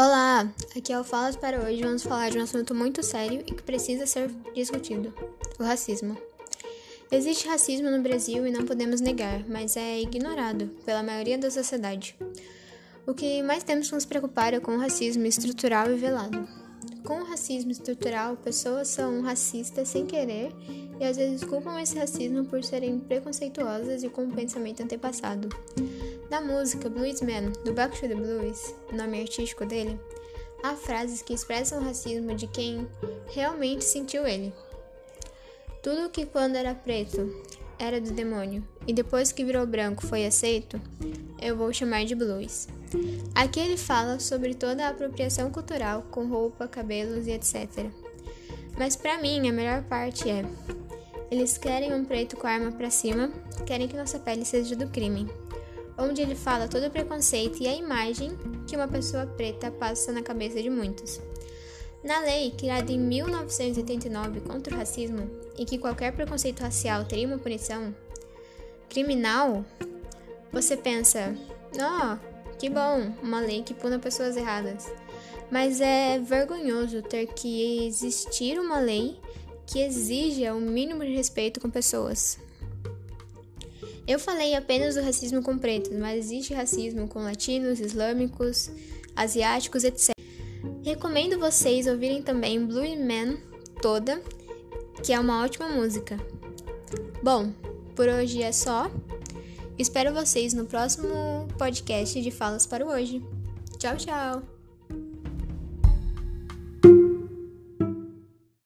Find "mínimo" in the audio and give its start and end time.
80.60-81.04